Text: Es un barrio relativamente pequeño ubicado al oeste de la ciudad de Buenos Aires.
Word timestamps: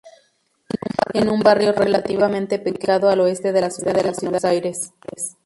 Es 1.13 1.25
un 1.27 1.41
barrio 1.41 1.73
relativamente 1.73 2.57
pequeño 2.57 2.71
ubicado 2.77 3.09
al 3.11 3.19
oeste 3.19 3.51
de 3.51 3.61
la 3.61 3.69
ciudad 3.69 3.93
de 3.93 4.09
Buenos 4.11 4.43
Aires. 4.45 4.93